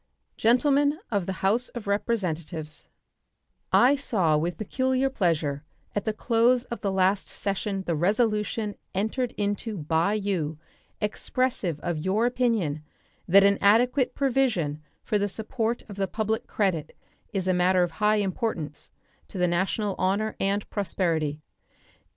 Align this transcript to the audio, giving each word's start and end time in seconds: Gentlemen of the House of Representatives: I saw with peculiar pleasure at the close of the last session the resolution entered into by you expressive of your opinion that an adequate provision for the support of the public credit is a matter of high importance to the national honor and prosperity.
Gentlemen 0.35 0.97
of 1.11 1.27
the 1.27 1.45
House 1.45 1.69
of 1.69 1.85
Representatives: 1.85 2.87
I 3.71 3.95
saw 3.95 4.35
with 4.35 4.57
peculiar 4.57 5.11
pleasure 5.11 5.63
at 5.93 6.05
the 6.05 6.11
close 6.11 6.63
of 6.63 6.81
the 6.81 6.91
last 6.91 7.27
session 7.29 7.83
the 7.85 7.93
resolution 7.95 8.73
entered 8.95 9.31
into 9.33 9.77
by 9.77 10.15
you 10.15 10.57
expressive 10.99 11.79
of 11.81 11.99
your 12.03 12.25
opinion 12.25 12.83
that 13.27 13.43
an 13.43 13.59
adequate 13.61 14.15
provision 14.15 14.81
for 15.03 15.19
the 15.19 15.29
support 15.29 15.83
of 15.87 15.97
the 15.97 16.07
public 16.07 16.47
credit 16.47 16.97
is 17.31 17.47
a 17.47 17.53
matter 17.53 17.83
of 17.83 17.91
high 18.01 18.15
importance 18.15 18.89
to 19.27 19.37
the 19.37 19.47
national 19.47 19.93
honor 19.99 20.35
and 20.39 20.67
prosperity. 20.71 21.41